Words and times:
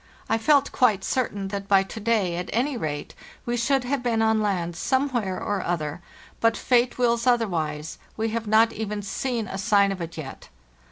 I 0.27 0.39
felt 0.39 0.71
quite 0.71 1.03
certain 1.03 1.49
that 1.49 1.67
by 1.67 1.83
to 1.83 1.99
day, 1.99 2.35
at 2.37 2.49
any 2.51 2.75
rate, 2.75 3.13
we 3.45 3.55
should 3.55 3.83
have 3.83 4.01
been 4.01 4.19
on 4.19 4.41
land 4.41 4.75
somewhere 4.75 5.39
or 5.39 5.61
other, 5.63 6.01
but 6.39 6.57
fate 6.57 6.97
wills 6.97 7.27
otherwise; 7.27 7.99
we 8.17 8.29
have 8.29 8.47
not 8.47 8.73
even 8.73 9.03
seen 9.03 9.47
a 9.47 9.59
sign 9.59 9.91
of 9.91 10.01
it 10.01 10.17
yet. 10.17 10.49